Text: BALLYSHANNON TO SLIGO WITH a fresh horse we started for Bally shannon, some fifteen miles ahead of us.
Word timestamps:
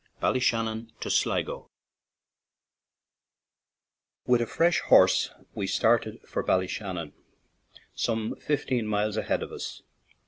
BALLYSHANNON 0.19 0.93
TO 0.99 1.11
SLIGO 1.11 1.69
WITH 4.25 4.41
a 4.41 4.47
fresh 4.47 4.79
horse 4.79 5.29
we 5.53 5.67
started 5.67 6.19
for 6.27 6.41
Bally 6.41 6.67
shannon, 6.67 7.13
some 7.93 8.35
fifteen 8.37 8.87
miles 8.87 9.15
ahead 9.15 9.43
of 9.43 9.51
us. 9.51 9.83